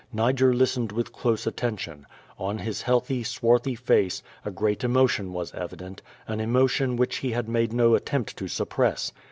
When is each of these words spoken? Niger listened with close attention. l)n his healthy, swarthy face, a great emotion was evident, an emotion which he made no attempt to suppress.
Niger 0.11 0.51
listened 0.51 0.91
with 0.91 1.13
close 1.13 1.45
attention. 1.45 2.07
l)n 2.39 2.57
his 2.57 2.81
healthy, 2.81 3.21
swarthy 3.21 3.75
face, 3.75 4.23
a 4.43 4.49
great 4.49 4.83
emotion 4.83 5.31
was 5.31 5.53
evident, 5.53 6.01
an 6.27 6.39
emotion 6.39 6.95
which 6.95 7.17
he 7.17 7.39
made 7.43 7.71
no 7.71 7.93
attempt 7.93 8.35
to 8.37 8.47
suppress. 8.47 9.11